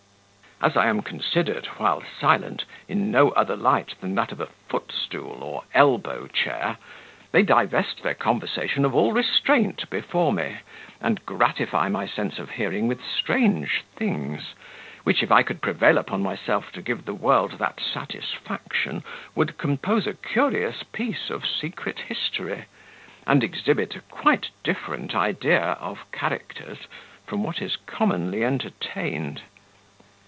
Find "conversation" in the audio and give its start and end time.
8.13-8.85